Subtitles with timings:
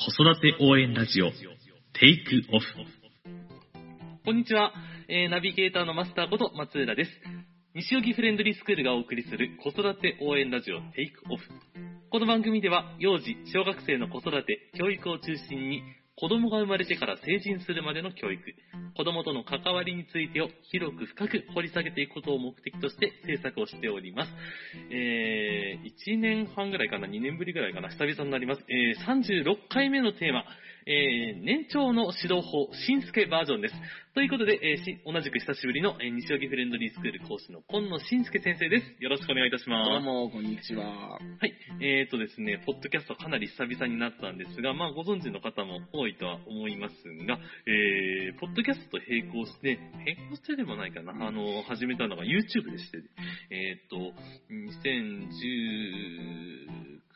[0.00, 1.32] 子育て応援ラジオ
[1.98, 2.66] テイクオフ
[4.24, 4.72] こんにちは、
[5.08, 7.10] えーナビゲーターのマスターこと松浦です。
[7.74, 11.42] 西荻フレンドリースクールがお送りする子育て応援ラジオテイクオフ。
[12.10, 15.82] この番組では幼児、小学生の子育て、教育を中心に
[16.18, 18.42] 子供が生まれてから成人するまでの教育、
[18.96, 24.32] 子供との関わりについてを広く深く掘り下げていくことを目的として制作をしております。
[24.90, 28.64] えー、1年半ぐらいかな、2年ぶりぐらいかな、久々になります。
[28.68, 30.44] えー、36回目のテーマ、
[30.88, 33.74] えー、年長の指導法、新助バージョンです。
[34.14, 38.96] ということで、えーし同じく久しぶりの、えー西荻フレンドリースクール講師の今野信介先生です。
[38.98, 39.90] よろしくお願いいたします。
[39.90, 41.20] どうも、こんにちは。
[41.20, 41.52] はい。
[41.84, 46.94] えーとですね、ポッドキャストかなり久々になったんですが、まあご存知の方も多いとは思います
[47.26, 47.36] が、
[47.68, 53.04] えー、ポッドキャストと並行して、並行してでもないかな、あの、始めたのが YouTube でして、
[53.52, 54.16] えーと、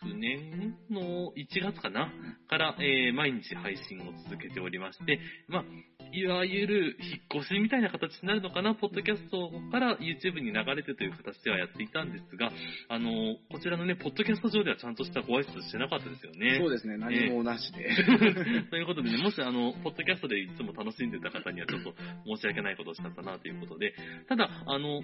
[0.05, 2.13] 2019年の1月かな
[2.53, 5.65] から、えー毎日配信を続けておりまして、まあ、
[6.13, 12.53] いわゆる引っ越しみたいな形になるのかな、ポッドキャストから YouTube に流れてという形ではやっていたんですが、
[12.91, 16.59] あの、こちらのね、ポッドキャスト上ではちゃんとしたご挨拶してなかったですよね。
[16.61, 17.89] そうですね、何もなしで。
[18.69, 21.95] ということでね、もしあの、ポッドキャストでいつも楽しんでた方にはちょっと
[22.27, 23.95] 申し訳ないことをしちゃったなということで、
[24.29, 25.01] ただ、あの、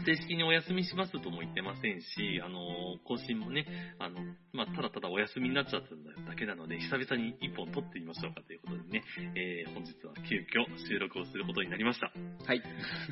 [0.00, 3.66] 正式にお休みしますとも言ってませんし、あの、更新もね、
[3.98, 4.20] あの、
[4.52, 5.88] まあ、ただただお休みになっちゃった
[6.30, 9.02] だけなので、久々に一本撮ってみましょうかということでね、
[9.36, 12.10] えー本日は急遽収録をすることになりました。
[12.46, 12.62] はい。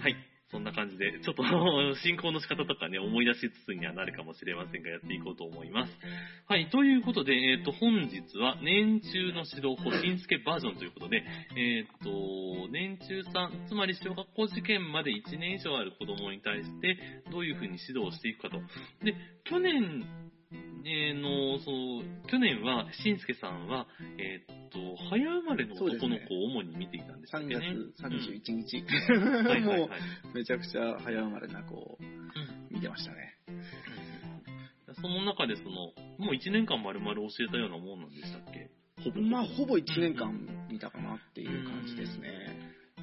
[0.01, 0.30] はい。
[0.51, 1.45] そんな感じで、ちょっと
[2.03, 5.99] 進行の仕方とかね、思い出しつつにはなるかもしれませんが、やっていこうと思います。
[6.49, 6.69] はい。
[6.71, 11.25] ということで、えっ、と、本日は年中の指導法、新助バージョンということで、
[11.57, 16.99] えっ、と、年中さん、つまり小学校受験まで1年以上ある子供に対して、
[17.31, 18.61] どういうふうに指導をしていくかと。
[19.05, 20.05] で、去年、
[20.85, 23.87] えーの、その、去年は、しんすけさんは、
[24.19, 27.59] えーっと、早生まれの男の子を主に見ていたんですよ3ね。
[27.99, 28.85] 月31日。
[29.13, 30.01] うんはいはいもはい。
[30.33, 33.37] う、めちゃくちゃ早生まれな子をうん見てましたね。
[35.01, 35.71] その中でその、
[36.19, 38.71] もう1年間丸々教えたようなもんなんでしたっけ？
[39.03, 39.21] ほぼ。
[39.21, 40.33] まあ、ほぼ1年間
[40.71, 42.29] 見たかなっていう感じですね。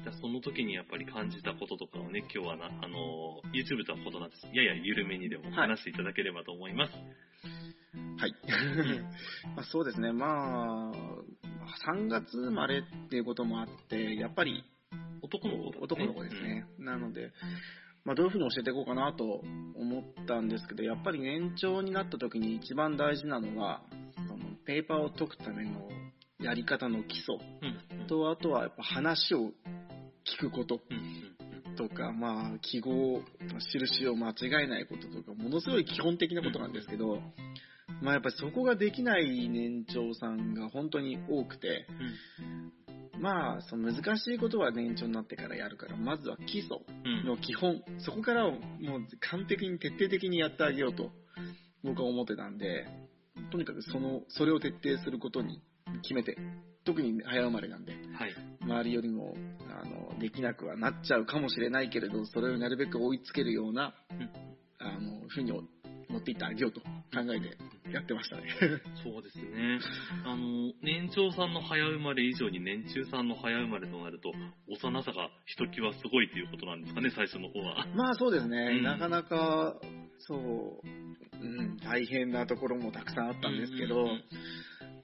[0.02, 6.92] じゃあその時にやっぱり感じたこととかをね、今日はな、あの、YouTube とは異なって、やや緩めにでも話していただければと思います。
[6.92, 7.04] はい。
[9.56, 14.64] まあそうですね、まあ、3月生まれっていうこともあって、やっぱり
[15.22, 16.66] 男の子だ、ね、男の子ですね。
[16.78, 17.32] なので、
[18.04, 19.42] まあ、どういうふうに教えていこうかなと
[19.74, 23.82] 思ったんですけど、やっぱり年長になった時に一番大事なのは、
[24.26, 25.88] そのペーパーを解くための
[26.40, 28.00] やり方の基礎うん。
[28.00, 28.06] うん。
[28.06, 29.52] と、あとはやっぱ話を
[30.24, 31.76] 聞くことうん。
[31.76, 33.22] とか、まあ、記号、
[33.72, 37.20] 印を間違えないこととか、ものすごい基本的なことなんですけど、
[38.02, 41.86] まあやっぱりそこができない年長さんが本当に多くて、
[43.20, 47.12] まあ、その難しいことは年長になってからやるから、まずは基礎うん。
[47.20, 47.26] うん。
[47.26, 48.60] の基本、そこからをもう
[49.30, 51.10] 完璧に徹底的にやってあげようと
[51.84, 52.86] 僕は思ってたんで、
[53.50, 55.60] とにかくその、それを徹底することに
[56.02, 56.36] 決めて、
[56.84, 58.34] 特に早生まれなんで、はい。
[58.62, 59.34] 周りよりも
[59.68, 64.30] あのできなくはなっちゃうかもしれないけれど、それをなるべく追いつけるような、うん
[64.80, 65.52] あの、ふうに
[66.08, 66.88] 持っていってあげようと考
[67.34, 67.56] えて
[67.92, 68.44] やってましたね。
[69.04, 69.78] そうですね。
[70.24, 74.32] あの、年長さんの早生まれ以上に年中さんの早生まれとなると、
[74.68, 77.86] 幼さがひときわすごいということなんですかね、最初の方は。
[77.94, 79.76] まあそうですね、うんなかなか、
[80.18, 80.80] そう、
[81.40, 84.22] うん、大変なところもたくさんあったんですけど、うんうん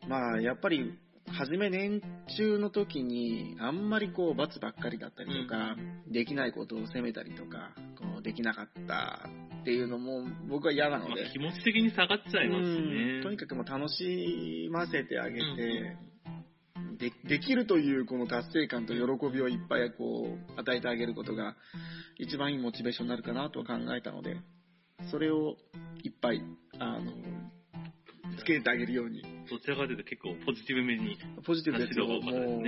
[0.09, 0.92] まあやっぱり、
[1.39, 2.00] 初め年
[2.37, 5.77] 中の時に、あんまりこう、罰ばっかりだったりとか、
[6.09, 9.28] できないことを責めたりとか、こうできなかった
[9.62, 11.22] っていうのも僕は嫌なので。
[11.22, 13.21] まあ、、気持ち的に下がっちゃいますね。
[13.21, 13.22] ん。
[13.22, 15.97] とにかくもう楽しませてあげて、
[16.99, 19.01] でできるというこの達成感と喜
[19.33, 21.56] びをいっぱいこう与えてあげることが
[22.19, 24.37] 一番いいモチベーションになるかなと考えたので
[25.11, 25.56] それを
[26.03, 26.43] いっぱい
[26.78, 27.12] あの
[28.34, 31.16] つけてあげるようにどちらかというと結構ポジティブめに。
[31.45, 32.63] ポジティブですよもう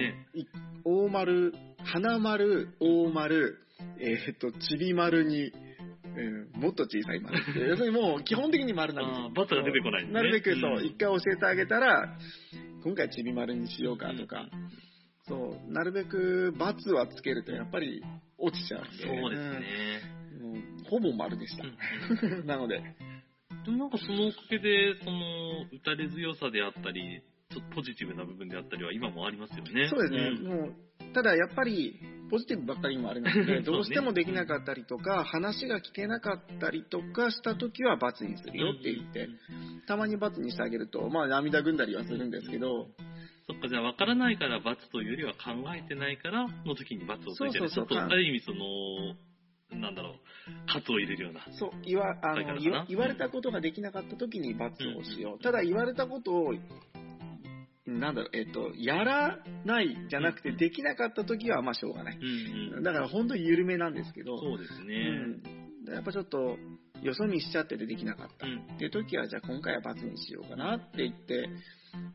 [0.84, 1.54] 大丸
[1.84, 3.58] 花丸大丸
[3.98, 5.52] えーっとちび丸に、
[6.16, 12.18] えーもっと小さい丸 って要するにもう基本的に丸なんですよあー罰が出てこないんですねなるべくそう、うん一回教えてあげたら、
[12.82, 14.48] 今回ちびまるにしようかとか、
[15.28, 18.02] そう、なるべく罰はつけるとやっぱり
[18.38, 19.02] 落ちちゃうんで。
[19.02, 20.16] そうですね。
[20.88, 21.64] ほぼ丸でした。
[22.46, 22.80] なので、
[23.66, 27.20] でもなんかそのおかげで、その、打たれ強さであったり、
[27.50, 29.88] ちょっとポジティブな部分であったりは今もありますよね。
[29.90, 30.44] そうですね、ん。
[30.44, 30.74] もう、
[31.12, 31.98] ただやっぱり、
[32.30, 39.28] ポジティブばっかりもあれなので、 どうしてもできなかったりとか、話が聞けなかったりとかした時は罰にするよって言って、
[39.86, 42.88] たまに罰にしてあげると、まあ涙ぐんだりはするんですけど、
[43.48, 47.60] そっか、じゃあ分からないから罰というよりは考えてないからの時に罰をついてる。
[47.60, 47.98] そうそうそう。
[47.98, 49.14] ある意味その、
[49.70, 50.14] なんだろう、
[50.66, 51.44] 喝を入れるような。
[51.58, 55.42] そう言わあの言わ言われたことができなかった時に罰をしよう。
[55.42, 56.54] ただ言われたことを、
[57.86, 62.18] なんだろう、えっと、やらないじゃなくて、できなかった時はまあしょうがない。
[62.18, 62.82] うんうん。
[62.82, 64.94] だから本当に緩めなんですけど、そうですね。
[65.86, 66.56] うん、やっぱちょっと、
[67.02, 68.46] よそ見しちゃっててできなかった。
[68.46, 71.48] うんって時は、じゃあ今回は罰にしようかなって言って、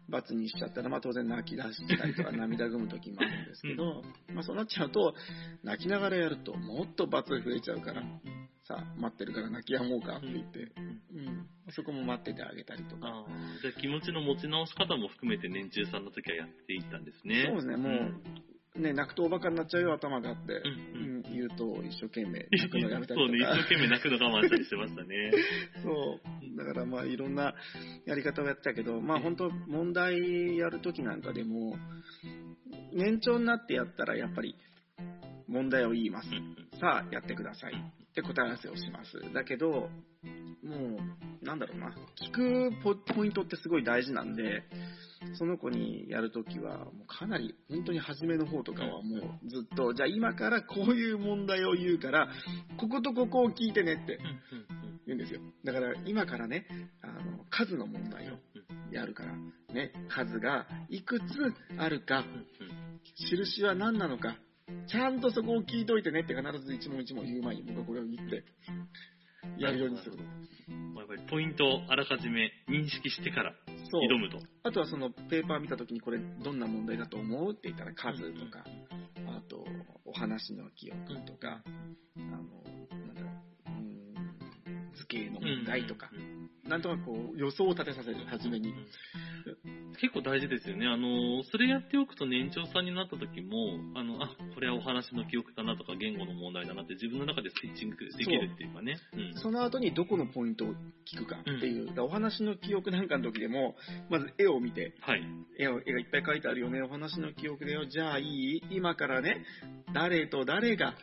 [0.09, 5.13] 罰にしちゃったら、まあ当然泣き出したりとか 涙ぐむ時もあるんですけど、まあそうなっちゃうと、
[5.63, 8.03] 泣きながらやるともっと罰増えちゃうから、
[8.63, 10.59] さあ待ってるから泣きやもうかって言って、
[11.13, 13.25] うん、そこも待っててあげたりとか。
[13.61, 17.45] じゃあ気持ちの持ち直し方も含めて年中さんの時はやっていったんですね。
[17.47, 17.89] そうですね、も
[18.75, 20.61] う、ね、泣くとおバカになっちゃうよ頭があって、う
[20.95, 22.47] うんん言うと一生懸命うん。
[22.51, 23.55] 泣くのやめたり そうね、一とか。
[23.57, 25.31] 生懸命泣くの我慢したりしてましたね。
[25.83, 26.40] そう。
[26.71, 27.53] だからまあいろんな
[28.05, 31.75] やり方をやってたけど、まあ本当問題やるときなんかでも、
[32.93, 34.55] 年長になってやったらやっぱり
[35.47, 36.29] 問題を言います。
[36.79, 37.73] さあやってください。
[37.73, 39.33] って答え合わせをします。
[39.33, 39.89] だけど、も
[41.41, 44.63] う、なんだろうな、聞くポポイントってすごい大事なんで、
[45.35, 52.27] その子にやるときは、もうかなり、本当に初めの方とかはもうずっと、じゃあ今からこういう問題を言うから、
[52.77, 54.19] こことここを聞いてねって
[55.13, 55.41] 言うんですよ。
[55.63, 56.65] だから今からね、
[57.01, 58.37] あの、数の問題を
[58.91, 59.33] やるから、
[59.73, 61.23] ね、数がいくつ
[61.77, 62.25] あるか、
[63.29, 64.37] 印は何なのか、
[64.87, 68.43] ちゃんとそこを聞いといてねって必ず一問一問言う前に僕はこれを言って、
[69.57, 70.17] やるようにする。
[70.93, 73.53] まあやっぱりポイントをあらかじめ認識してから。
[73.91, 74.39] 挑むと。
[74.63, 78.63] あとはそのペーパー見たときにこれどんな問題だと思うって言ったら数とか、
[79.27, 79.65] あと
[80.05, 81.61] お話の記憶とか、
[82.15, 82.60] あの、
[85.19, 88.71] ん図形の問題とか、うんうんうんなんとかこう予想を立てさせる、初めに。
[89.99, 90.85] 結構大事ですよね。
[90.87, 98.99] あの、それやっておくと年長さんになった時も、あの、あ、これはお話の記憶だなとか言語の問題だなって自分の中でスイッチングできるっていうかね。
[99.11, 100.67] うんその後にどこのポイントを
[101.11, 103.75] 聞くかっていう、だからお話の記憶なんかの時でも、
[104.09, 105.23] まず絵を見て、はい。
[105.57, 108.61] 絵を絵がいっぱい描いてあるよね、お話の記憶だよ、じゃあいい？
[108.69, 109.43] 今からね、
[109.93, 110.93] 誰と誰が、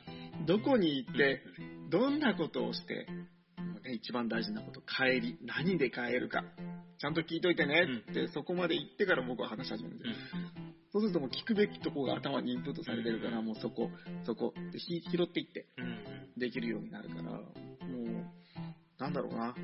[0.46, 1.42] どこに行って、
[1.90, 3.06] どんなことをして、
[3.92, 6.44] 一番大事なこと、帰り、何で帰るか、
[6.98, 10.14] ちゃんと聞いといてねって、そこまで言ってから僕は話し始めるんですよ。
[10.90, 13.90] そうするともう聞くべきとこが頭にインプットされてるから、もうそこ、
[14.24, 15.66] そこ、でひ拾っていって、
[16.36, 18.26] できるようになるから、もう、
[18.98, 19.54] なんだろうな。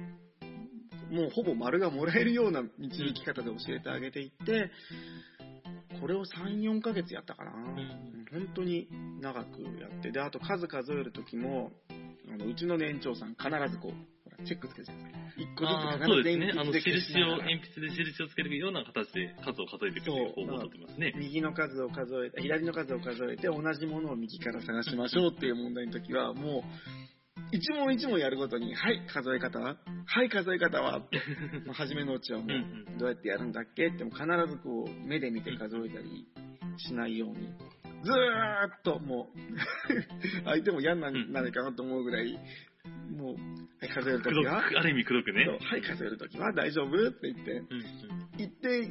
[1.11, 4.71] もうほぼ丸がもらえるような導き方で教えてあげていって、
[6.01, 7.51] これを3、4ヶ月やったかな。
[7.51, 8.89] ん本当に
[9.21, 11.73] 長くやって、で、あと数数えるときも、
[12.29, 14.14] あのうちの年長さん必ずこう、
[14.45, 15.25] チェックつけてるんですよ。
[15.35, 16.53] 1個ずつそうですね。
[16.53, 21.13] あの、印を、鉛筆で印をつけるような形で数を数えていくという方法をとってますね。
[21.17, 26.63] 右の数を数えて、左の数を数えて、同じものを右から探しましょうっていう問題の時は、もう、
[27.53, 29.77] 一問一問やるごとに、はい、数え方は
[30.07, 31.21] はい、数え方はって、
[31.73, 36.27] 初めのうちはもうどうやってやるんだっけって、もう必ずこう、目で見て数えたり
[36.79, 37.49] しないように、
[38.03, 38.15] ずー
[38.79, 39.39] っともう、
[40.45, 42.39] 相手も嫌になうんなるかなと思うぐらい、
[43.11, 45.47] もう、はい、数えるときは、ある意味くどくね。
[45.47, 47.85] はい、数えるときは大丈夫って言って、うんうん
[48.37, 48.91] 行って、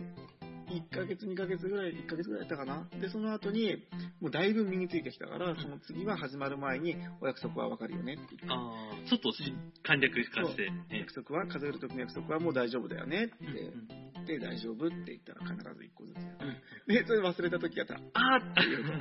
[0.74, 2.88] 1ヶ月、2ヶ月ぐらい、1ヶ月ぐらいやったかな。
[3.00, 3.76] で、その後に、
[4.22, 8.48] もうだいぶ身についてきたから、その次は始まる前に、お約束はわかるよねって言って。
[8.50, 9.54] ああ、ちょっとし
[9.84, 10.72] 簡略化して。
[10.90, 16.30] え約束は、数える時の約束はもう大丈夫だよねってうん言って、大丈夫って言ったら必ず1個ずつやる。
[16.42, 16.54] うん
[16.86, 18.94] で、それ忘れた時やったら、あーっていうの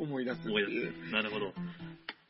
[0.00, 0.92] を思い出すって思い出いう。
[1.06, 1.12] す。
[1.12, 1.52] なるほど。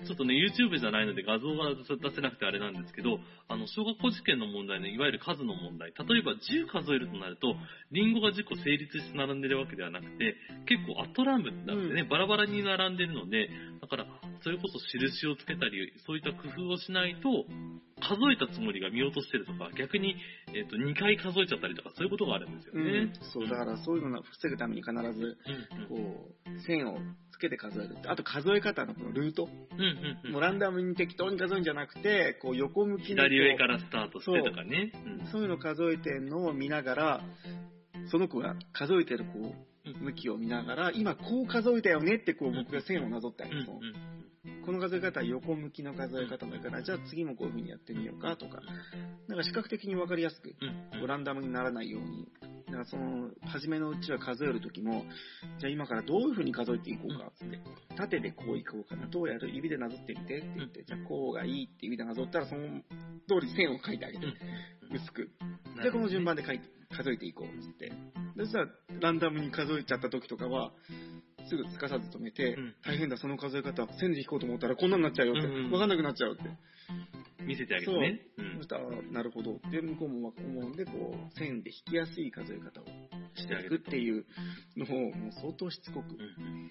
[0.04, 3.18] ちょっとね、YouTube じゃないので画像が出せなくてあれなんですけど、
[3.48, 5.92] あの、小学校受験の問題ね、いわゆる数の問題。
[5.92, 7.54] 例えば10数えるとなると、
[7.90, 13.48] リンゴが10個成立して並んでるわけではなくて、結構アトラムなんでね、バラバラに並んでるので、
[13.80, 14.06] だから、
[14.42, 17.46] それこそ印をつけたり、そういった工夫をしないと、
[18.00, 20.16] 数えたつもりが見落としてるとか、逆に、
[20.54, 25.38] えっ、と、2回数えちゃったりとか、そういうことがあるんですよねうん。、そう、だからそういうのを防ぐために必ず、
[25.88, 26.98] こう、線を
[27.34, 28.08] つけて数えるって。
[28.08, 29.48] あと数え方のこのルート。
[29.72, 30.32] うんうんうん。
[30.32, 34.92] もうランダムに適当に数えるんじゃなくて、こう横向きの左上からスタートしてとかね。
[35.04, 35.24] う。
[35.24, 35.26] ん。
[35.32, 37.20] そういうの数えてるのを見ながら、
[38.10, 43.80] その子が数えてるこう、向きを見ながら、今こう数えたよねってこう僕が線をなぞったり、うんうんその
[44.66, 48.60] この数え方は横向きの数え方だから、じゃあ次もこういう風にやってみようかとか、
[49.28, 50.54] なんか視覚的に分かりやすく、
[51.06, 52.28] ランダムにならないように、
[52.74, 55.04] だからその、初めのうちは数えるときも、
[55.60, 57.60] じゃあ今からどういう風に数えていこうかって、
[57.96, 62.62] 縦でこういこうかな、どうやる指でなぞってみてって言って、じゃあこうがいいって指でなぞったら、その
[63.28, 64.26] 通り線を書いてあげて、
[64.92, 65.30] 薄く。
[65.82, 67.88] で、この順番で書いて、数えていこうって。
[67.88, 67.94] で、
[68.38, 68.68] そしたら、
[69.00, 70.72] ランダムに数えちゃった時とかは、
[71.48, 72.74] すぐつかさず止めて、うん。
[72.84, 75.70] 大変だ、その数え方、線で引こうと思ったらこんなになっちゃうよって、うんうん。
[75.72, 76.42] わかんなくなっちゃうって。
[77.46, 78.20] 見せてあげてね。
[78.38, 79.58] うんそしたら、なるほど。
[79.70, 82.84] で、向こうも思うんで、こう、線で引きやすい数え方を
[83.34, 84.24] していくっていう
[84.76, 86.70] のを、もう相当しつこく、うん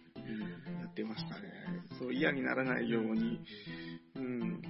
[0.82, 1.52] やってましたね。
[2.00, 3.40] そう嫌にならないように。
[4.16, 4.62] うん。
[4.62, 4.68] だ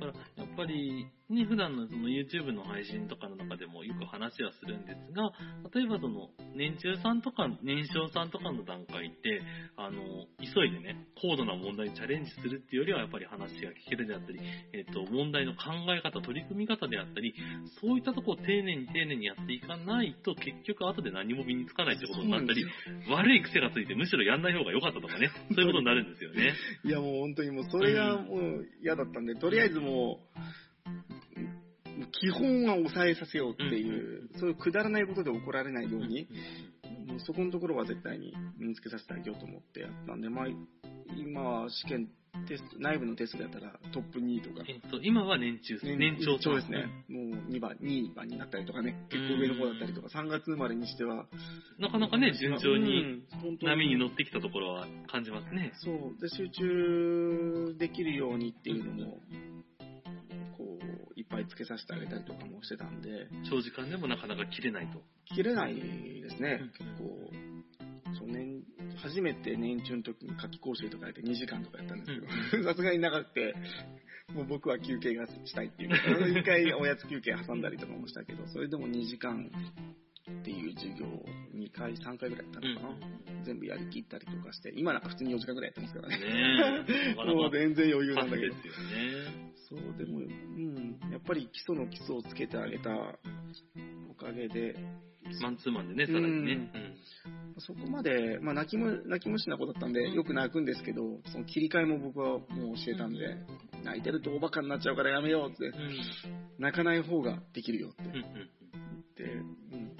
[0.00, 5.30] から、やっぱり、ね、普段のその YouTube の配信とかの中でもよく話はするんですが、
[5.74, 9.42] 例えばその、年中さんとか、年少さんとかの段階って、
[9.76, 10.00] あの、
[10.40, 14.40] 急いでね、高度な問題にチャレンジするっていうよりは、やっぱり話が聞けるであったり、
[14.72, 17.34] えっ、と、問題の考え方、取り組み方であったり、
[17.78, 22.64] そういったところを丁寧に丁寧にやっていかないと、結局後で何も身につかないってことになったり、
[23.10, 26.54] 悪い癖がついてむしろやんない方が良かったとかね、そういうことになるんですよね。
[26.84, 30.38] いやもう本当にもうそれがもう嫌だったんで、とりあえずもう、
[32.20, 36.28] 基本は抑えさせようっていう、そういうくだらないことで怒られないように、
[37.06, 40.46] もうそこのところは絶対に身につけさせてあげようと思ってやったんで、まあ、
[41.16, 42.08] 今は試験
[42.46, 46.86] テスト、内部のテストやったらトップ2とか、えっと、今は年中、年長さんですね。
[47.08, 51.26] もう2番、2番になったりとかね、結構上の方だったりとか、3月生まれにしては、
[51.78, 53.22] なかなかね、順調に。
[53.62, 55.72] 波に乗ってきたところは感じますね。
[55.76, 56.20] そう。
[56.20, 59.20] で、集中できるようにっていうのも、
[61.28, 65.02] ぱいつけさせてあげたりとかもしてたんで、長時間でもなかなか切れないと。
[65.26, 66.60] 切れないですね。
[66.60, 67.58] うん、結構。
[68.18, 68.62] そう年
[69.02, 73.54] 初めて年中の時に夏季講習とかやって2時間とかやったんですけど、 さすがに長くて、
[74.34, 75.90] もう僕は休憩がしたいっていう。
[75.90, 79.50] ので、一回おやつ休憩挟んだりとかもしたけど、それでも2時間
[80.40, 82.88] っていう授業を2回、3回ぐらいやったのかな。
[83.44, 86.16] 全部やりきったりとかして、今なんか普通に4時間ぐらいやってますからね。
[86.86, 88.68] ね もう全然余裕なんだけどタフ。
[88.68, 89.48] ですよね。
[89.68, 92.90] そう、でも、うん、やっぱり基礎の基礎をつけてあげた
[94.10, 94.76] おかげで、
[95.42, 96.70] マンツーマンでね、さらにね。
[97.58, 103.36] そこまで、まあ泣きむ、泣き虫な子だったんで、よく泣くんですけど、その切り替えも僕はもう教えたんで、
[103.84, 105.74] 泣いてるとおバカになっちゃうからやめようって、うん。
[105.74, 105.96] うん。
[106.58, 108.12] 泣かない方ができるよってうん。
[108.12, 108.24] 言っ
[109.16, 109.96] て、うん、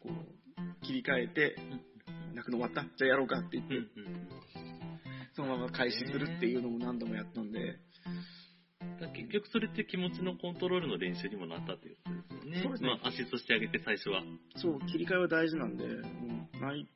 [0.00, 1.56] こう、切り替えて、
[2.34, 2.82] 泣くの終わった。
[2.96, 3.74] じゃあやろうかって言って。
[5.34, 7.78] そのまま開始するっていうのも何度もやったんで、
[9.14, 12.62] 結局それって気持ちのコントロールの練習にもなったということですよね。
[12.62, 12.88] そうですね。
[12.88, 14.22] まあ、アシストしてあげて最初は。
[14.56, 16.88] そう、切り替えは大事なんで、うん泣い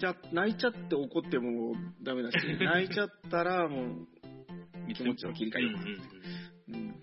[0.00, 4.08] ちゃ、泣いちゃって怒ってもダメだし、 泣いちゃったらもう
[4.94, 7.02] 気持ちを切り替えよううんうんうんうん。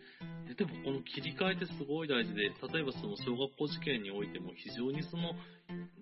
[0.49, 5.35] えでもこの切り替えってすごい大事で、例えばその小学校受験においても非常にその、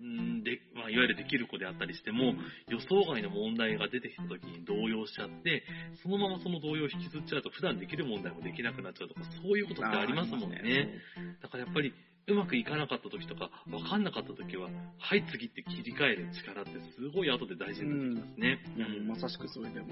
[0.00, 2.34] うんでまあ、いわゆるできる子であったりしても、
[2.68, 5.62] 予想外の問題が出てきた時に動揺しちゃって、
[6.02, 11.00] そのままその動揺を引きずっちゃうと普段できる問題もできなくなっちゃうとか、そういうことってありますもんね。
[11.42, 11.92] だからやっぱり、
[12.28, 14.68] うまくいかなかった時とか、わかんなかった時は、
[14.98, 18.58] はい次って切り替える力ってすごい後で大事になってきますね。
[18.76, 19.86] いやもうまさしくそれでも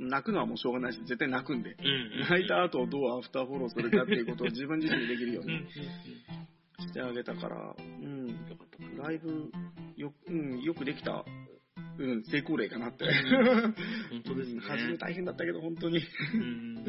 [0.00, 2.28] う泣くのはもうしょうがないし絶対泣くんでうんうん。
[2.30, 9.02] 泣いた後どうアフターフォローするかっていうことを 自分自身でできるよううんうんうんにしてあげたからうんよかった。
[9.02, 9.52] だいぶ
[10.02, 11.24] よ,、うん、よくできた、
[11.98, 13.04] うん、成功例かなって、
[14.10, 14.54] 本当ですね。
[14.54, 14.60] うん。
[14.60, 15.98] 初め大変だったけど本当に。
[15.98, 16.84] うん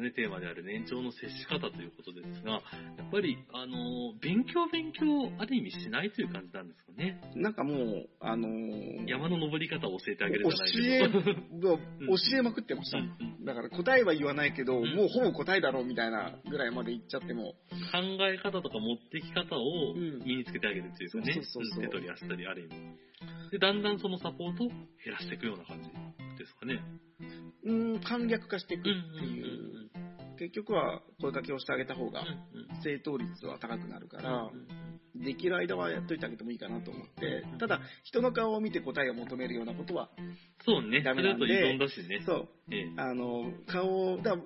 [0.00, 7.20] ね、テーマである年長の接し方ということですが、やっぱり、あのー勉強勉強をある意味しないという感じなんですかね。
[7.36, 11.18] なんかもうあのー山の登り方を教えてあげる教じゃないけ
[11.60, 11.74] ど。
[11.74, 12.98] え、教えまくってました。
[12.98, 17.54] うんうんだから答えは言わないけど、うんもうほぼ答えだろうみたいなぐらいまで言っちゃっても、
[17.90, 22.70] 考え方とか持ってき方をうん身につけてあげるというかね、そうそうそうそう手取り足取りある意味。
[23.50, 24.78] で、だんだんそのサポートを減
[25.12, 26.80] らしていくような感じですかね。
[27.64, 28.90] うん、簡略化していくって
[29.26, 29.89] いう、
[30.40, 32.24] 結局は声かけをしてあげた方が
[32.82, 34.50] 正答率は高くなるから
[35.14, 40.08] できる間はやっといてあげてもいいかなと思って、ただ、人の顔を見て答えを求めるようなことは、
[40.64, 42.22] そうね、そダメなんでれだと依存だしね。
[42.24, 42.92] そう、ええ。
[42.96, 44.36] あの、顔を、だ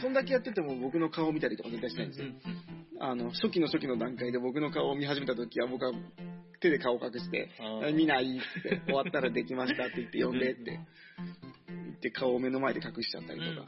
[0.00, 2.26] そんだけやってても僕の顔を見たりとか絶対しないんですよ。
[3.00, 5.92] あの、初期の初期の段階で僕の顔を見始めた時は僕は
[6.60, 7.50] 手で顔を隠して、
[7.94, 10.78] 見ないって、終わったらできましたって言って呼んでって
[11.68, 13.66] 言って顔を目の前で隠しちゃったりとか、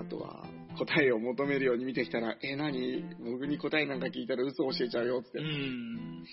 [0.00, 0.44] あとは
[0.86, 3.04] 答えを求めるように見てきたら、え、何？
[3.18, 5.44] 僕に答えなんか聞いたら嘘教えちゃうよってうん。
[5.44, 5.48] う。
[5.48, 6.24] ん。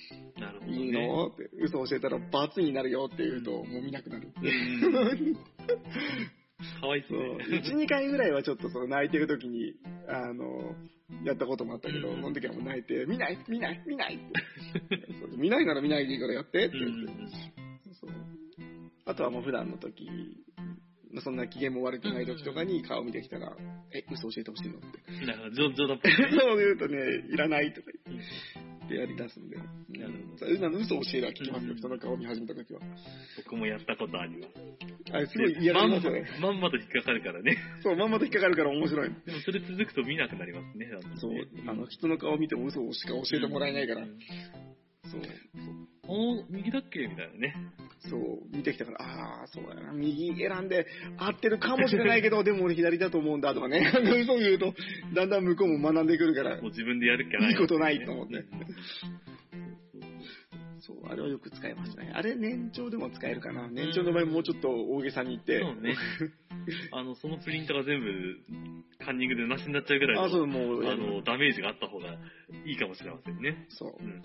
[0.41, 0.77] なるほど、ね。
[0.77, 1.27] いいの？
[1.27, 4.31] って、嘘教えたら罰になるよって言うと、もう見なくなる。
[4.35, 5.35] うん。
[6.81, 7.37] かわいそうそう。
[7.37, 7.45] ね。
[7.63, 9.75] 1、2回ぐらいはちょっとその泣いてる時に、
[10.07, 10.75] あの、
[11.23, 14.25] やったこともあったけど、うんその時はもう泣いて、見ない見ない見ないって
[15.37, 17.11] 見ないなら見ないでいいからやってってう言って。
[17.23, 17.29] ん。
[17.93, 18.09] そう
[19.05, 20.09] あとはもう普段の時
[21.21, 23.55] そんな機嫌も悪くない時とかに顔見てきたら、
[23.93, 25.25] え、嘘教えてほしいのって。
[25.25, 26.11] なんか冗冗談っぽい。
[26.39, 26.97] そう言うとね、
[27.33, 29.57] いらないとか言ってやり出すんで。
[29.57, 29.63] な
[30.07, 32.81] るそういうの嘘教えるは聞きますよ、人の顔見始めた時は。
[33.37, 34.53] 僕もやったことあります。
[35.11, 36.25] あれ、すごい嫌がりますよね。
[36.41, 37.57] まんまと引っかかるからね。
[37.81, 39.09] そう、まんまと引っかかるから面白い。
[39.25, 40.89] でもそれ続くと見なくなりますね。
[41.15, 41.33] そう、
[41.67, 44.05] あの、人の顔見ても嘘しか教えてもらえないからう。
[44.05, 44.19] ん
[45.09, 45.21] そう、
[46.03, 46.99] おー右だっけ？
[47.07, 47.55] みたいなね。
[47.99, 50.85] そう、見てきたから、ああ、そうやな、右選んで
[51.17, 54.73] 合ってるかもしれないけど、 でも俺左だと思うんだとかね、 嘘を言うと、
[55.13, 58.45] だんだん向こうも学んでくるからもう、自分でやるっきゃない、いいことないと思ってうん
[60.87, 62.11] そう、あれはよく使いましたね。
[62.13, 63.67] あれ、年長でも使えるかな。
[63.69, 65.59] 年長の場合もうちょっと大げさに言って。
[65.59, 65.97] そうね。
[66.91, 68.37] あの、そのプリントが全部、
[69.03, 72.17] カンニングでなしになっちゃうぐらいの、あ、そう、もう、あの、ダメージがあった方が
[72.65, 73.65] いいかもしれませんね。
[73.69, 74.07] そうう。
[74.07, 74.21] ん。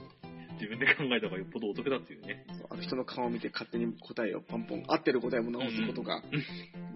[0.54, 2.44] 自分で考えた方がよっぽどお得だっていうね。
[2.48, 6.22] そうあの人の顔を見て勝手に答えをポンポン、合ってる答えも直すことが、も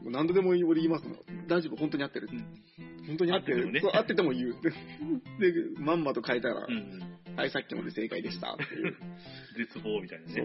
[0.07, 1.19] う何度でも俺言いますもん。
[1.49, 2.29] 大丈夫、本当に合ってる。
[3.07, 3.67] 本当に合ってる。
[3.67, 4.55] 合っててもね合ってても言う。
[5.41, 7.17] で、まんまと書いたら、うん。
[7.37, 8.97] はい、さっきので正解でしたっていう。
[9.59, 10.35] 絶望みたいなね。
[10.35, 10.43] そ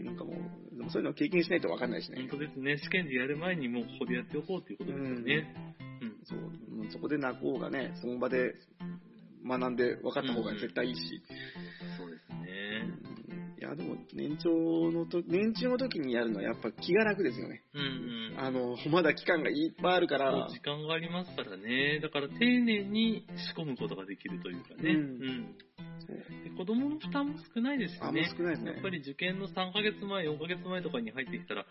[0.00, 0.04] う。
[0.04, 2.22] なんかもう、でもそういうのを経験しないと分かんないしうんね。
[2.22, 2.78] 本当ですね。
[2.78, 5.54] 試験でやる前にもうここでやっておこうっていうことですよね。
[6.02, 6.16] うん。
[6.24, 6.90] そう。
[6.90, 8.54] そこで泣こうがね、その場で
[9.46, 11.00] 学んで分かった方が絶対いいし。
[11.00, 11.22] そうですね。
[11.22, 11.71] い
[13.72, 14.50] や、でも、年長
[14.92, 17.62] のと、年中の時にやるのはやっぱ気が楽ですよね。
[17.74, 17.84] うんう
[18.36, 18.40] ん。
[18.40, 22.00] あの、まだ期間がいっぱいあるから、時間がありますからね。
[22.00, 23.26] だから丁寧に
[23.56, 24.90] 仕込むことができるというかね。
[24.90, 25.56] うんうん
[26.56, 28.28] 子供の負担も少ないですしね。
[28.36, 31.68] 少ないですねやっぱり受験の3ヶ月前、4ヶ月前とかに入ってきたら、で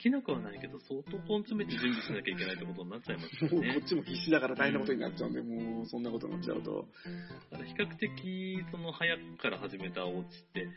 [0.00, 3.88] きなくはないけど、相当根詰めて準備しなきゃいけないってことになっちゃいますからね もうこっ。
[3.88, 6.88] ちも必死だから大変なことになっちゃうんで、もうそんなことになっちゃうと。
[7.50, 10.68] だから比較的、その早くから始めたお家って、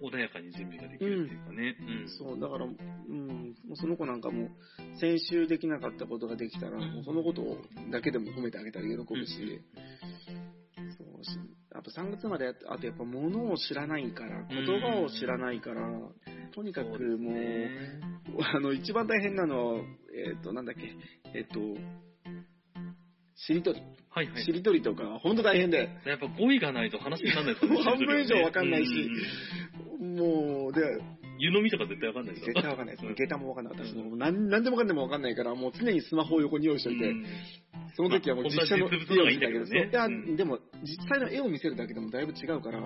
[0.00, 1.76] 穏やかに準備ができるっていうかね。
[1.80, 2.08] うん。
[2.08, 4.48] そう、だから、うん、もうその子なんかも、
[5.00, 7.42] 先週できなかったことができたら、もうそのこと
[7.90, 9.62] だけでも褒めてあげたら喜ぶし、
[10.98, 11.30] そうし、
[11.74, 15.82] あと3月までやっあとやっぱ物を知らないから、言葉を知らないから、
[16.54, 17.70] とにかくもう、ね
[18.54, 19.80] あの、一番大変なのは、
[20.14, 20.82] えっ、と、なんだっけ、
[21.34, 21.60] えっ、と、
[23.36, 23.82] しりとり。
[24.10, 24.50] はいはいし。
[24.50, 27.76] りとりとか、ほんと大変で、やっぱ語彙がないと話にならないですよね。
[27.76, 28.90] もう半分以上わかんないし
[30.76, 31.00] で、
[31.38, 32.54] 湯飲みとか絶対わかんないですよ。
[32.54, 37.26] 絶対わかんない下駄もわかんなかったし、もう何何でもかんでもわかんないから、もう常にスマホを横に用意しといて、うん
[37.96, 42.80] その時はもう実写のまあ本当は実物の方がいいんだけどねいやうんでも、実際の絵を見せるだけでもだいぶ違うから、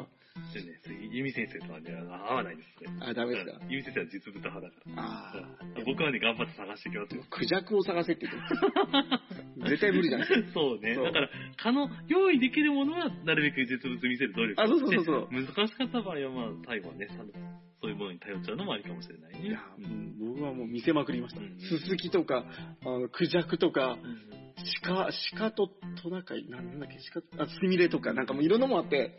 [0.54, 2.96] でね、次ユミ先生とはね、合わないですね。
[3.02, 3.58] あ、ダメですか？
[3.68, 5.02] ユミ先生は実物派だから。
[5.02, 5.32] あ
[5.76, 7.24] うん僕はね、頑張って探してきますよ。
[7.28, 10.52] クジャクを探せって言って絶対無理じゃないですか。
[10.54, 10.94] そうね。
[10.94, 17.14] そうだから、可能、用意できるものは、なるべく実物見せる努力あそうそうそうそうで難しかった場合は、まあ、最後はね、さ
[17.82, 19.48] そういうものに頼っちゃうのもありかもしれないね。
[19.48, 21.58] いや、うん僕はもう見せまくりましたうん。
[21.58, 22.44] ススキとか、
[22.82, 24.39] あの、クジャクとか、うん
[24.82, 25.68] 鹿、鹿と
[26.02, 26.98] トナカイ、なんだっけ、
[27.36, 29.18] 鹿、あ、スミレとか、なんかもういろんなもんあって、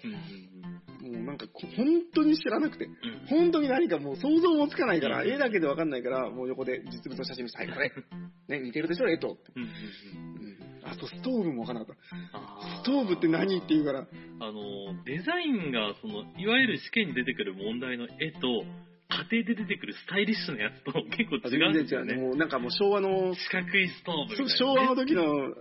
[1.01, 2.93] もうなんかこ本当に知らなくて、うん。
[3.27, 5.29] 本当に何かもう想像もつかないから、うん。
[5.29, 8.01] 絵だけでわかんないから、もう横で実物の写真見せて、はい、こ
[8.47, 8.59] れ。
[8.59, 9.37] ね、似てるでしょ、絵と。
[10.83, 12.77] あと、ストーブもわかんなかった。
[12.81, 18.63] ストーブって何って言うから、あの、デザインが、その、いわゆる試験に出てくる問題の絵と、
[19.11, 22.15] 家庭で出てくるスタイリッシュなやつと 結構違うんですよね。
[22.15, 24.49] もうなんかもう昭和の、四角いストーブね。
[24.57, 25.55] 昭和の時の、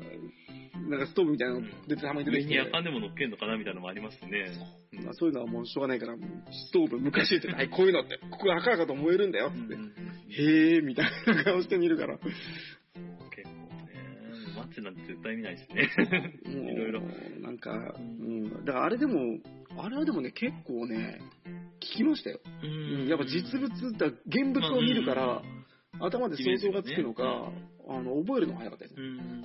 [0.88, 4.46] なんかストーブみたいなの出てたまに出てきて、上に夜間でも乗っけんのかなみたいなのもありますしね。
[4.92, 9.74] うんまあそういうのはもうしょうがないから、ストーブ昔って、はい、こういうのって、ここが赤々と燃えるんだよって、
[10.42, 12.18] へーみたいな顔してみるから。
[12.18, 12.34] 結
[12.94, 13.94] 構ね、
[14.56, 15.90] マッチなんて絶対見ないしね。
[16.44, 17.02] もういろいろ。
[17.40, 18.64] なんか、うん。
[18.64, 19.38] だからあれでも、
[19.78, 21.20] あれはでもね、結構ね、
[21.80, 22.40] 聞きましたよ。
[22.62, 23.08] ううんん。
[23.08, 25.42] やっぱ実物だ、現物を見るから、
[26.00, 29.02] 頭で想像がつくのか、イメージあの、覚えるのが早かったですね。
[29.02, 29.40] うん。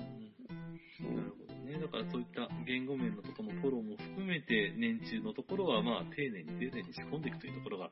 [1.16, 1.78] なるほどね。
[1.80, 7.90] だからそういった言語面のところのフォローも含めて、年中のところは、まあ、丁寧に丁寧に仕込んでいくというところが、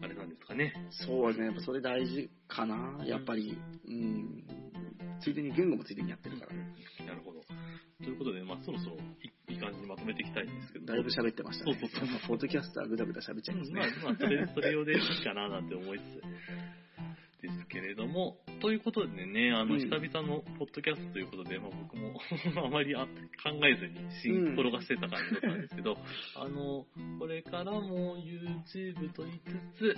[0.00, 0.72] あれなんですかね。
[0.90, 3.58] そうですね、やっぱそれ大事かな、やっぱり。
[3.88, 4.44] うん。
[5.20, 6.54] ついでに言語もついでにやってるから。
[7.06, 7.40] なるほど。
[7.98, 8.96] ということで、まあ、そろそろ
[9.58, 10.86] 感じにまとめていきたいんですけど。
[10.86, 11.78] だいぶ喋ってましたね。
[11.80, 13.80] そうそうそうポッドキャストはぐだぐだ喋っちゃいますね。
[13.80, 16.22] まあ、まあ、それ、それ用でいいかななんて思いつつ。
[17.40, 22.18] ですけれども、ということでね、あの、うん久々のポッドキャストということで、まあ僕も
[22.66, 25.96] あまりあ考えずにシン転がしてた感じだったんですけど、
[26.34, 26.86] あの、
[27.18, 29.40] これからも YouTube と言い
[29.76, 29.96] つつ、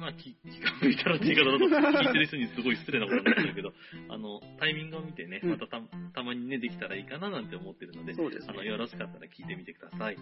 [0.00, 3.72] まあ、気気が向いたらって言い方だと、聞いてる人にすごい失礼なことになっちゃうけど、
[4.08, 5.80] あの、タイミングを見てね、うんまたた
[6.14, 10.16] たまにね、できたらいいかななんて思ってるので、そうですねあの、よろしかったら聞いてみてください。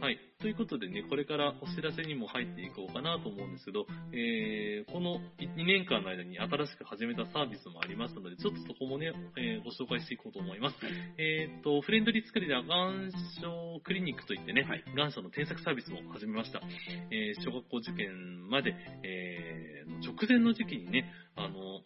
[0.00, 0.18] はい。
[0.44, 9.08] ということでね、これからお知らせにも入っていこうかなと思うんですけど、えー、この2年間の間に新しく始めたサービスもありますので、ちょっとそこもね、
[9.40, 10.76] えーご紹介していこうと思います。
[11.16, 13.08] えーっと、フレンドリー作りでは願
[13.40, 16.60] 書クリニックといってね、はい願書の添削サービスも始めました。
[17.08, 21.80] えー小学校受験まで、えー直前の時期にね、あの、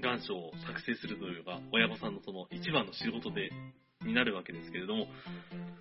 [0.00, 3.52] 願書を作成するというか、親御さんのその一番の仕事で、
[4.04, 5.06] になるわけですけれども、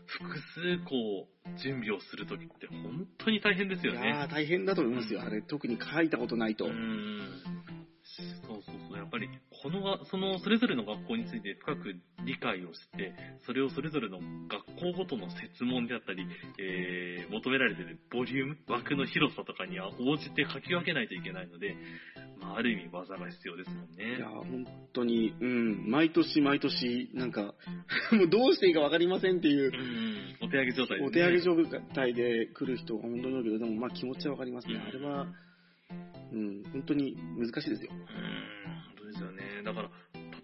[0.05, 4.07] 複数こう、準備をするときって本当に大変ですよね。
[4.07, 5.21] いやー、大変だと思いますよ。
[5.21, 6.65] あれ、特に書いたことないと。
[6.65, 7.19] うーん
[8.47, 9.29] そうそうそう、やっぱり、
[9.61, 13.13] このが、その、それぞれの学校について深く理解をして、
[13.45, 16.25] それをそれぞれの学校ごとの設問であったり、
[16.59, 21.75] えー、求められているボリューム、枠の広さとかには応じて書き分けないといけないので、
[22.17, 22.18] ま
[22.53, 24.17] あ、ある意味技が必要ですもんね。
[24.17, 27.53] いやー、本当に、うん、毎年毎年、なんか、
[28.11, 31.07] もうどうしていいかわかりませんっていうう、ん、お手上げ状態ですね。
[31.07, 34.75] お手上げ状態で来る人は本当に多いけど、でもまあ気持ちはわかりますね。
[34.75, 35.27] うんあれは、
[36.31, 37.91] うん、本当に難しいですよ。
[37.91, 39.63] うーん、本当ですよね。
[39.63, 39.91] だから、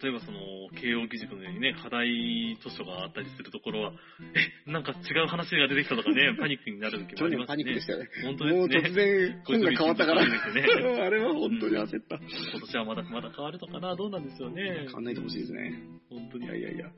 [0.02, 0.40] 例えばその、
[0.80, 3.94] 慶応義塾のようにね、課題図書があったりするところは、
[4.68, 7.56] え、なんか違う話が出てきたとかね、 パニックになる時も去ありますね。
[7.56, 8.10] 年パニックでしたよね。
[8.24, 8.92] 本当もうですね。
[8.92, 10.22] 突然本が変わったから。
[11.06, 12.16] あれは本当に焦った。
[12.18, 13.96] 今年はまだまだ変わるのかな？
[13.96, 14.94] どうなんですよね変。
[14.94, 15.74] わんないでほしいですね。
[16.10, 16.46] 本当に。
[16.46, 16.92] いやいやいや。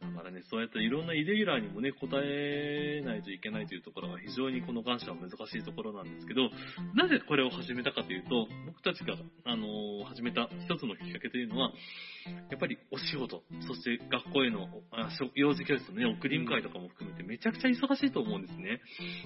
[0.00, 6.48] だからね、そうやっていろんなイレギュラーにもね、答えないといけないというところが非常にこの願書は難しいところなんですけど、
[6.94, 11.70] なぜこれを始めたかというと、僕たちが、あのー始めた一つのきっかけというのは、
[12.50, 18.80] やっぱりお仕事、そして学校へのあ幼児教室のね、送り迎えとかも含めてめちゃくちゃ忙しいと思うんですね。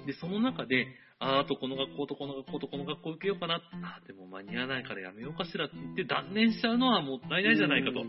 [0.07, 0.87] で、その中で、
[1.21, 8.05] あーあとこの学校とこの学校とこの学校受けようかな、あでも間に合わないからやめようかしらって言って断念しちゃうのはもったいないじゃないかと。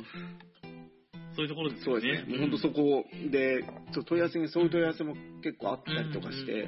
[1.35, 2.01] そういうところですよね。
[2.01, 2.31] そうですね。
[2.31, 6.67] もう本当そこで、ちょっと問い合わせに、そういう問い合わせも結構あったりとかして、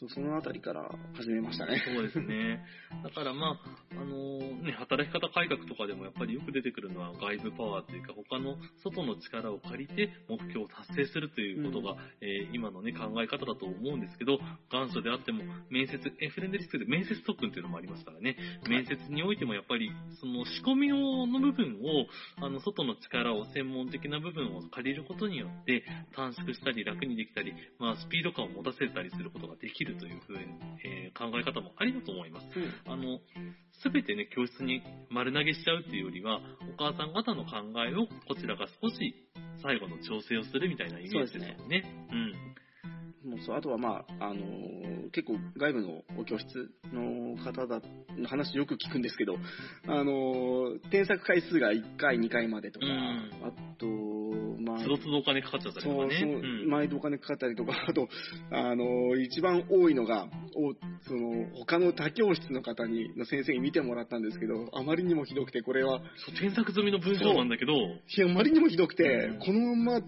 [0.00, 1.80] そうそのあたりから始めましたね。
[1.86, 2.58] そうですね。
[3.04, 14.38] だからまあ、あのね、働き方改革とかでもやっぱりよく出てくるのは外部パワーというか、他の外の力を借りて目標を達成するということが、えー今のね、考え方だと思うんですけど、
[14.70, 18.36] 元祖であっても、面接、えフレンドリスクで面接特訓っていうのもありますからね、
[18.68, 22.06] 面接においてもやっぱり、その仕込みをの部分を、
[22.44, 30.44] あの、外の力を、専門的な部分を借りることによって、短縮したり楽にできたり、まあ、スピード感を持たせたりすることができるというふうに、
[30.84, 32.46] えー考え方もありだと思います。
[32.86, 33.20] あの、
[33.82, 36.40] すべてね、教室に丸投げしちゃうっていうよりは、
[36.74, 39.14] お母さん方の考えをこちらが少し
[39.62, 41.84] 最後の調整をするみたいなイメージですよね。
[43.24, 47.80] もうそうあとはまあ、あのー結構外部の教室の方だ
[48.18, 49.36] の話よく聞くんですけど、
[49.86, 53.30] あのー添削回数が1回、2回までとか、うん。
[53.42, 53.86] あと、
[54.60, 56.20] まあ、つどつどお金かかっちゃったりとそうかね。
[56.20, 56.68] そううん。
[56.68, 58.08] 毎度お金かかったりとか、 あと、
[58.50, 60.74] あの、一番多いのが、お
[61.06, 70.06] その、他の他教室の方に、の先生に見てもらったんですけど、あまりにもひどくて、これは、そう添削済みの文章なんだけど、いや、あまりにもひどくてうん、このまま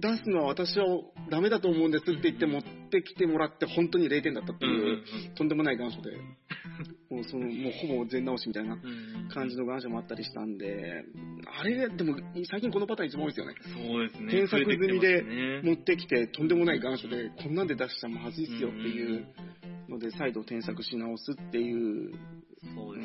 [0.00, 0.86] 出すのは私は
[1.30, 5.02] ダメだと思うんですって言って持ってきてもらって、本当に0点だったっていう、
[5.36, 6.10] とんでもない願書で、
[7.10, 11.04] もうその、もうほぼ全直しみたいなうん感じの願書もあったりしたんで、
[11.46, 13.54] あれ、でも、最近このパターン一番多いですよね。
[13.62, 14.30] そうですね。
[14.32, 19.26] 添削済みで持ってきて、とんでもない願書で、こんなんで出したらまずいっすよっていう
[19.88, 22.12] ので、再度添削し直すっていう、
[22.74, 22.99] そう。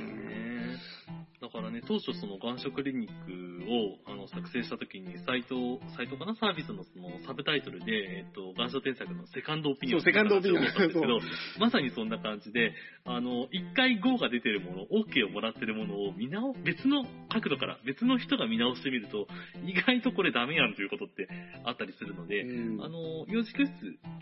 [1.41, 6.35] だからね、当初その願書クリニックをあの作成した時に、サイト、サイトかな？
[6.35, 10.01] サービスのそのサブタイトルで、えっと、願書添削のセカンドオピニオン。
[10.01, 10.63] そうセカンドオピニオン。
[10.63, 11.19] ですけど、
[11.59, 12.71] まさにそんな感じで、
[13.03, 19.27] あの、一回 GO が出てるもの、OK をもらってるものを見直、別の角度から、別の人が見直してみると、
[19.65, 21.27] 意外とこれダメやんということって
[21.65, 22.83] あったりするので、うん。
[22.83, 23.73] あの、幼児教室、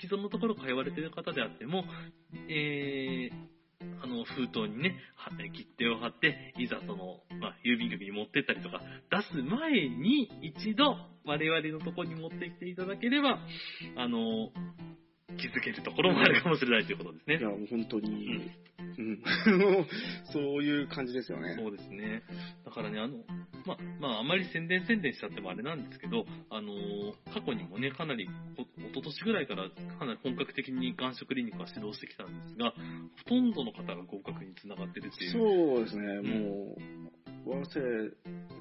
[0.01, 1.85] 既存のところ通われている方であっても、
[2.49, 3.52] えー、
[4.03, 13.39] あの、封筒にね、は切手を貼って、いざその、まあ、郵便局に持ってったりとか、出す前に一度、我々のところに持ってきていただければ、
[13.95, 14.51] あの、
[15.37, 17.41] 気づけるところもあるかもしれないということですねい。
[17.41, 18.41] や、もう本当に、
[18.97, 19.23] うん、
[20.33, 21.55] そういう感じですよね。
[21.57, 22.23] そうですね。
[22.65, 23.23] だからね、あの、
[23.65, 32.77] ま、まあ、あまり宣伝宣伝しちゃってもあれなんですけど、あのー過去にもね、かなり、お一昨年ぐらいからかなり本格的に眼色クリニックは指導してきたんですが、ほ
[33.27, 35.31] とんどの方が合格につながってるっていう。
[35.31, 37.03] そうですね、んもう、
[37.43, 38.11] 早稲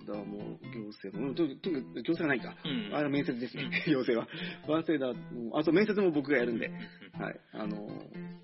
[0.07, 2.57] 田も行政も、ととにかく行政はないか。
[2.65, 2.95] うん。
[2.95, 4.27] あれ面接ですね、 行政は。
[4.67, 6.71] 早稲田も、あと面接も僕がやるんで、
[7.19, 7.41] はい。
[7.53, 8.42] あの、そ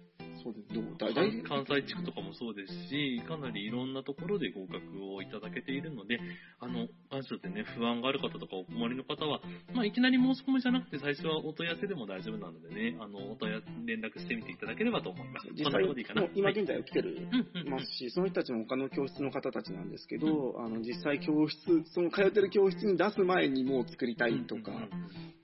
[0.50, 0.74] うです。
[0.74, 6.18] どう大大関西地区とかもそうですし、かなりいろんなところで合格をいただけているので、
[6.60, 9.40] あの、願書でね、不安がある方とかお困りの方は、
[9.74, 15.48] まあ、いきなり申し込みじゃなくて、最初はお問い合わせでも大丈夫なのでね、あの、お問い合わせ、連絡してみていただければと思います。
[15.52, 16.54] 実際、いい今はい。
[16.58, 17.70] 現在は来てるうんうんうん。
[17.70, 25.37] ますし、その人たちも他の教室の方たちなんですけど、あの実際教室、その通ってる教室に出す前にもう作りたいとか、うんうんうん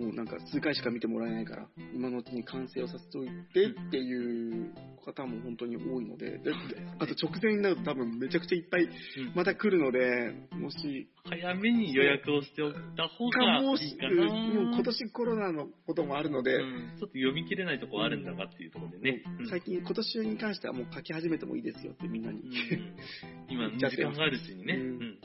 [0.00, 4.72] もうなんか数回しか見てもらえないから、今のうちに完成をさせておいてっていう
[5.04, 6.52] 方も本当に多いので、で
[6.98, 8.90] あと直前になると多分めちゃくちゃいっぱいうん。
[9.34, 14.24] また来るので、もし、早めに予約をしておいた方かがもしいいかな。
[14.24, 16.96] もう今年コロナのこともあるので、うん。
[16.98, 19.22] ちょっと読み切れないとこはあるんだがっていうところでね。
[19.40, 19.48] うん。
[19.48, 22.40] 最近今年に関してはもう書き始めてもいいですよってみんなに。
[22.40, 22.50] うん。
[23.50, 24.74] 今、時間があるうちにね、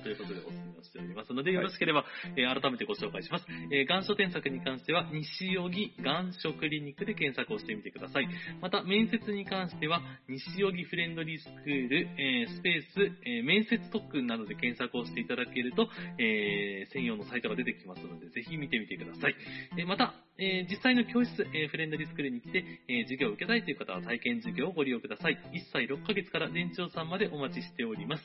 [0.04, 1.34] ということでお勧めをしております。
[1.34, 3.46] ので、よろしければ、えー改めてご紹介します。
[3.72, 8.28] えー、願書添削に関しては、西荻願書クリニックで検索をしてみてください。
[8.62, 19.36] また、面接に関しては、西荻フレンドリースクール、えースペース、えー面接特訓などで検索をしていただけると、えー専用のサイトが出てきますので、ぜひ見てみてください。
[19.78, 25.38] えーまた、えー実際の教室、えーフレンドリースクールに来て、えー授業を受けたいという方は体験授業をご利用ください。
[25.54, 28.24] 1歳6ヶ月から年長さんまでお待ちしております。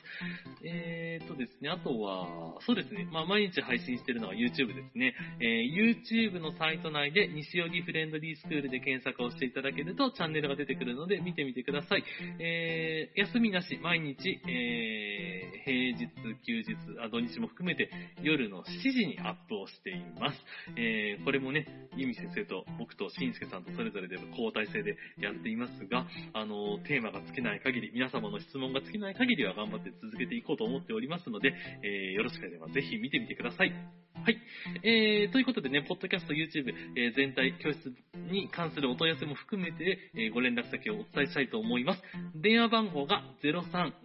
[0.65, 5.13] えーとですね、あとは、そうですね、まあ、毎日配信しているのは YouTube ですね。
[5.39, 12.03] えー YouTube のサイト内で西荻フレンドリースクールで検索をしていただけるとチャンネルが出てくるので見てみてください。
[12.39, 14.15] えー休みなし、毎日、
[14.47, 16.07] えー平日、
[16.45, 17.89] 休日あ、土日も含めて
[18.21, 20.37] 夜の7時にアップをしています。
[20.77, 34.00] えーこれもね、由美先生と僕としんすけさんとそれぞれで交代制でやっていますが、あの、テーマが尽きない限り、皆様の質問が尽きない限りは頑張って続けていこうと思っておりますので、えーよろしければぜひ見てみてください。
[34.23, 34.37] はい。
[34.83, 37.91] えー、ということでね、ポッドキャスト、YouTube、えー全体、教室
[38.29, 42.03] に関するお問い合わせも含めて、えーご連絡先をお伝えしたいと思います。
[42.35, 43.23] 電話番号が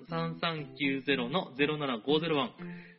[0.09, 2.51] 033390-07501。